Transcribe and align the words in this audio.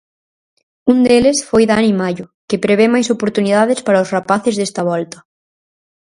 Un 0.91 0.97
deles 1.07 1.37
foi 1.49 1.63
Dani 1.67 1.93
Mallo, 1.99 2.25
que 2.49 2.61
prevé 2.65 2.85
máis 2.93 3.07
oportunidades 3.15 3.79
para 3.85 4.03
os 4.03 4.11
rapaces 4.15 4.55
desta 4.57 4.81
volta. 4.91 5.17